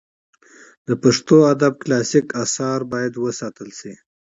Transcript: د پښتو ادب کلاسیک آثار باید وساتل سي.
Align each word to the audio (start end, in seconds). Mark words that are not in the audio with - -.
د 0.87 0.89
پښتو 1.03 1.35
ادب 1.53 1.73
کلاسیک 1.83 2.27
آثار 2.43 2.79
باید 2.91 3.13
وساتل 3.17 3.69
سي. 3.79 3.93